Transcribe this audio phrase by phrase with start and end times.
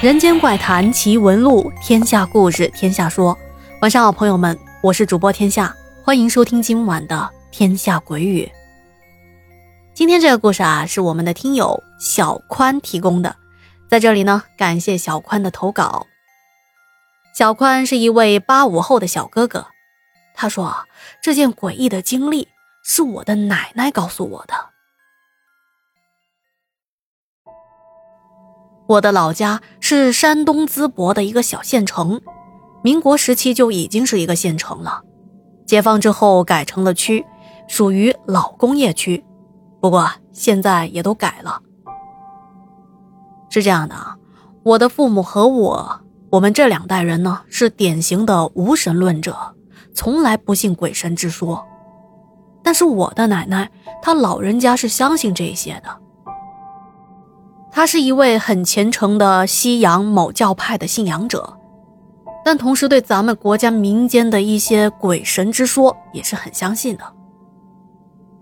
[0.00, 3.38] 人间怪谈奇闻录，天下故事天下说。
[3.82, 7.16] 晚上好，朋友们，我是主播天下，欢迎收听今晚的
[7.50, 8.46] 《天下鬼语》。
[9.92, 13.36] 今天这个故事啊，是我们的听友小宽提供的，
[13.90, 16.06] 在这里呢，感谢小宽的投稿。
[17.34, 19.66] 小宽是一位八五后的小哥哥，
[20.34, 20.74] 他说，
[21.22, 22.48] 这件诡异的经历
[22.82, 24.54] 是我的奶奶告诉我的。
[28.86, 29.60] 我的老家
[29.92, 32.20] 是山东淄博的一个小县城，
[32.80, 35.02] 民国时期就已经是一个县城了，
[35.66, 37.26] 解放之后改成了区，
[37.66, 39.24] 属于老工业区。
[39.80, 41.60] 不过现在也都改了。
[43.48, 44.16] 是这样的啊，
[44.62, 49.56] 我的父母和我，我们这两代人呢是典型的无神论者，
[49.92, 51.66] 从来不信鬼神之说。
[52.62, 53.68] 但是我的奶奶，
[54.00, 55.98] 她老人家是相信这些的。
[57.72, 61.56] 他是一位很虔诚的西洋某教派的信仰者，
[62.44, 67.04] 但同时对咱们国家民间的一些鬼神之说也是很相信的。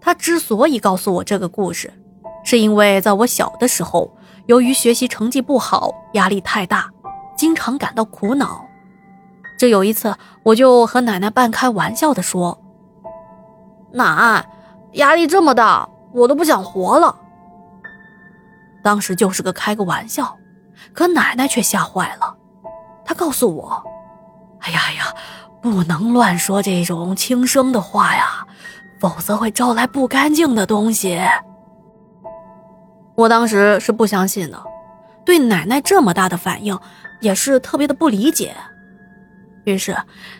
[0.00, 1.92] 他之所以告诉我这个故事，
[2.42, 4.10] 是因为在我小的时候，
[4.46, 6.90] 由于学习成绩不好，压力太大，
[7.36, 8.64] 经常感到苦恼。
[9.58, 12.58] 这有一次，我就和奶奶半开玩笑的说
[13.92, 14.48] ：“奶，
[14.92, 17.14] 压力这么大，我都不想活了。”
[18.88, 20.34] 当时就是个开个玩笑，
[20.94, 22.34] 可奶奶却吓坏了。
[23.04, 23.84] 她告诉我
[24.64, 25.14] ：“哎呀呀，
[25.60, 28.46] 不能乱说这种轻声的话呀，
[28.98, 31.20] 否则会招来不干净的东西。”
[33.14, 34.58] 我当时是不相信的，
[35.22, 36.80] 对奶奶这么大的反应
[37.20, 38.56] 也是特别的不理解。
[39.64, 39.94] 于是，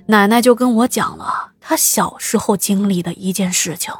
[0.06, 3.92] 奶奶就跟我讲了她小时候经历的一件事情。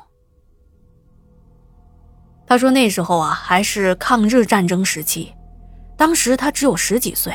[2.49, 5.35] 他说：“那时候啊，还是抗日战争时期，
[5.99, 7.35] 当时他只有十几岁，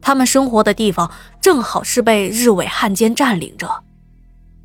[0.00, 1.10] 他们生活的地方
[1.40, 3.82] 正好是被日伪汉奸占领着。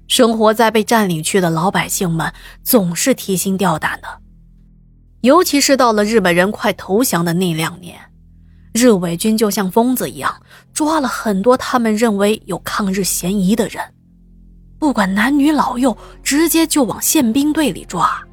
[0.07, 2.31] 生活在被占领区的老百姓们
[2.63, 4.07] 总是提心吊胆的，
[5.21, 7.99] 尤其是到了日本人快投降的那两年，
[8.73, 10.39] 日伪军就像疯子一样，
[10.71, 13.83] 抓了很多他们认为有抗日嫌疑的人，
[14.77, 18.23] 不管男女老幼，直接就往宪兵队里抓。”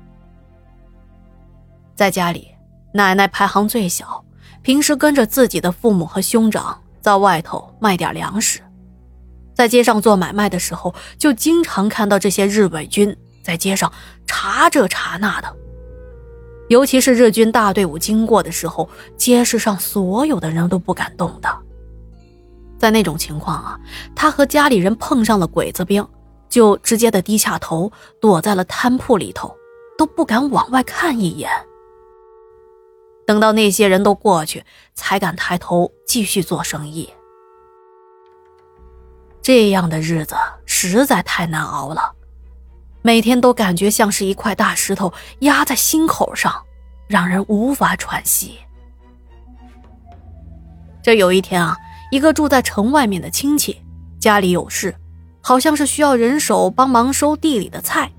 [1.94, 2.48] 在家里，
[2.92, 4.24] 奶奶排行最小，
[4.62, 8.60] 平时跟着自己的父母和兄长在外头卖点粮食，
[9.54, 13.92] 在街上做买卖的时候，就经常看到这些日伪军在街上
[14.26, 15.56] 查这查那的。
[16.68, 21.48] 尤其是日军大队伍经过的时候，街市上所有的人都不敢动的。
[22.78, 23.78] 在那种情况啊，
[24.16, 26.04] 他和家里人碰上了鬼子兵，
[26.48, 29.54] 就直接的低下头，躲在了摊铺里头，
[29.96, 31.50] 都不敢往外看一眼。
[33.26, 34.64] 等到那些人都过去，
[34.94, 37.08] 才敢抬头继续做生意。
[39.40, 42.12] 这样的日子实在太难熬了，
[43.02, 46.62] 每天都感觉像是一块大石头压在心口上，
[47.06, 48.58] 让人无法喘息。
[51.02, 51.76] 这有一天啊，
[52.10, 53.82] 一个住在城外面的亲戚
[54.18, 54.94] 家里有事，
[55.42, 58.10] 好像是需要人手帮忙收地里的菜，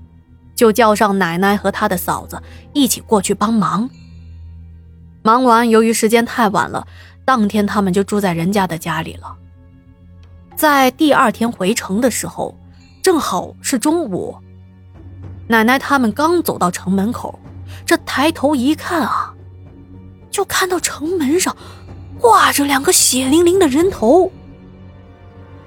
[0.54, 2.40] 就叫上奶奶和他的嫂子
[2.72, 3.90] 一起过去帮忙。
[5.26, 6.86] 忙完，由于时间太晚了，
[7.24, 9.36] 当天他们就住在人家的家里了。
[10.54, 12.56] 在第二天回城的时候，
[13.02, 14.38] 正好是中午，
[15.48, 17.36] 奶奶他们刚走到城门口，
[17.84, 19.34] 这抬头一看啊，
[20.30, 21.56] 就看到城门上
[22.20, 24.30] 挂着两个血淋淋的人头，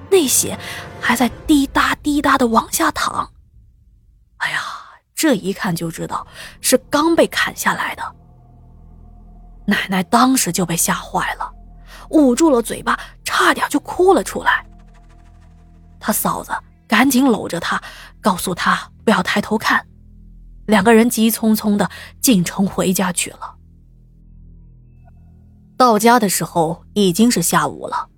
[0.10, 0.58] 那血
[1.02, 3.30] 还在滴答滴答的往下淌。
[4.38, 4.62] 哎呀，
[5.14, 6.26] 这一看就知道
[6.62, 8.16] 是刚被砍下来的。
[9.70, 11.54] 奶奶当时就被吓坏了，
[12.10, 14.66] 捂住了嘴巴，差点就哭了出来。
[16.00, 16.52] 他嫂子
[16.88, 17.82] 赶紧搂着他，
[18.20, 19.86] 告诉他不要抬头看。
[20.66, 21.90] 两个人急匆匆的
[22.22, 23.56] 进城回家去了。
[25.78, 28.10] 到家的时候已经是下午了，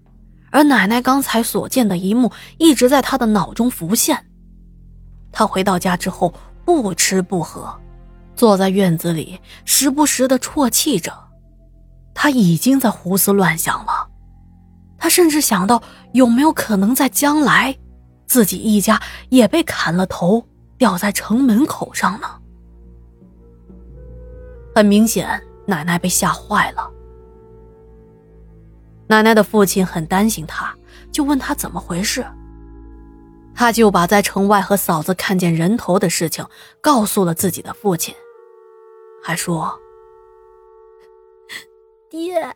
[0.52, 4.26] 而奶奶刚才所见的一幕一直在他的脑中浮现。
[5.32, 6.34] 他回到家之后
[6.66, 7.80] 不吃不喝，
[8.36, 11.31] 坐在院子里，时不时的啜泣着。
[12.14, 14.08] 他已经在胡思乱想了，
[14.98, 15.82] 他甚至想到
[16.14, 17.78] 有没有可能在将来，
[18.28, 20.46] 自己一家也被砍了头，
[20.78, 22.28] 吊在城门口上呢？
[24.76, 26.90] 很明显，奶奶被吓坏了。
[29.08, 30.74] 奶奶的父亲很担心他，
[31.12, 32.26] 就问他怎么回事。
[33.54, 36.46] 他就把在城外和嫂子看见人头的事情
[36.80, 38.16] 告诉了自己的父亲，
[39.22, 39.78] 还说。
[42.12, 42.54] 爹，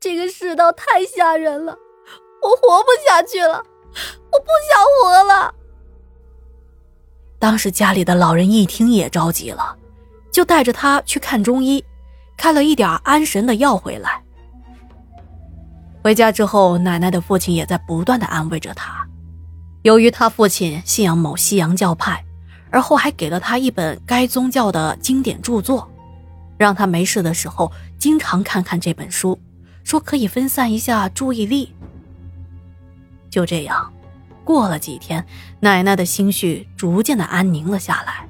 [0.00, 1.78] 这个世道太吓人了，
[2.42, 3.62] 我活不下去了，
[4.32, 5.54] 我不想活了。
[7.38, 9.76] 当时家里的老人一听也着急了，
[10.32, 11.84] 就带着他去看中医，
[12.36, 14.20] 开了一点安神的药回来。
[16.02, 19.06] 回家之后，奶奶的父亲也在不断的安慰着他。
[19.82, 22.24] 由于他父亲信仰某西洋教派，
[22.72, 25.88] 而后还给了他一本该宗教的经典著作，
[26.58, 29.40] 让他没事的时候经常看看这本书，
[29.82, 31.74] 说可以分散一下注意力。
[33.30, 33.92] 就这样。
[34.44, 35.24] 过了几天，
[35.60, 38.28] 奶奶的心绪逐渐的安宁了下来。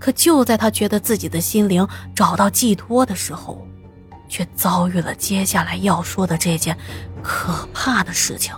[0.00, 1.86] 可就在她觉得自己的心灵
[2.16, 3.64] 找到寄托的时候，
[4.28, 6.76] 却遭遇了接下来要说的这件
[7.22, 8.52] 可怕的事情。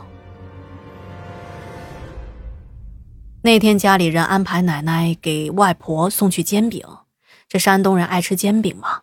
[3.42, 6.82] 那天家里人安排奶奶给外婆送去煎饼，
[7.46, 9.02] 这山东人爱吃煎饼嘛。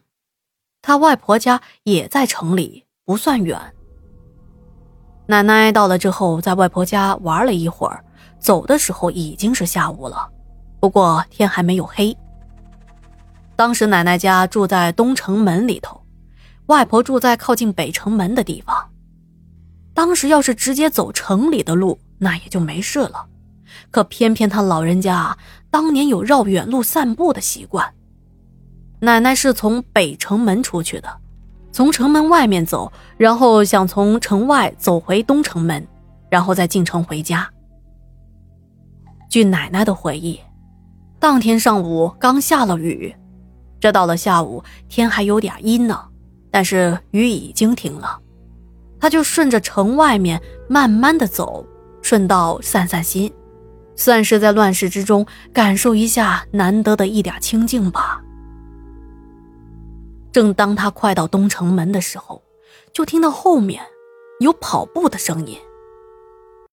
[0.81, 3.59] 他外婆家也在城里，不算远。
[5.27, 8.03] 奶奶到了之后，在外婆家玩了一会儿，
[8.39, 10.27] 走的时候已经是下午了，
[10.79, 12.15] 不过天还没有黑。
[13.55, 16.01] 当时奶奶家住在东城门里头，
[16.65, 18.89] 外婆住在靠近北城门的地方。
[19.93, 23.27] 当时要是直接走城里的路，那也就没事了。
[23.91, 25.37] 可偏偏他老人家
[25.69, 27.93] 当年有绕远路散步的习惯，
[29.03, 31.09] 奶奶是从北城门出去的。
[31.71, 35.87] 从城门外面走，然后想从城外走回东城门，
[36.29, 37.49] 然后再进城回家。
[39.29, 40.39] 据奶奶的回忆，
[41.17, 43.15] 当天上午刚下了雨，
[43.79, 45.99] 这到了下午天还有点阴呢，
[46.51, 48.19] 但是雨已经停了。
[48.99, 50.39] 他就顺着城外面
[50.69, 51.65] 慢慢的走，
[52.03, 53.33] 顺道散散心，
[53.95, 58.21] 算是在乱世之中感受一下难得的一点清静吧。
[60.31, 62.41] 正当他快到东城门的时候，
[62.93, 63.83] 就听到后面
[64.39, 65.57] 有跑步的声音。